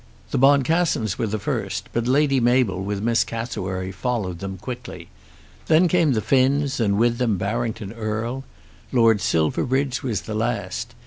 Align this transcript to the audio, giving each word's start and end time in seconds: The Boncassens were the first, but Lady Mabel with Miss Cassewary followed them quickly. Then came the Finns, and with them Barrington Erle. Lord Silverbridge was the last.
The 0.31 0.39
Boncassens 0.39 1.19
were 1.19 1.27
the 1.27 1.37
first, 1.37 1.87
but 1.93 2.07
Lady 2.07 2.39
Mabel 2.39 2.81
with 2.83 3.03
Miss 3.03 3.23
Cassewary 3.23 3.91
followed 3.91 4.39
them 4.39 4.57
quickly. 4.57 5.09
Then 5.67 5.87
came 5.87 6.13
the 6.13 6.21
Finns, 6.21 6.79
and 6.79 6.97
with 6.97 7.19
them 7.19 7.37
Barrington 7.37 7.93
Erle. 7.93 8.43
Lord 8.91 9.21
Silverbridge 9.21 10.01
was 10.01 10.21
the 10.21 10.33
last. 10.33 10.95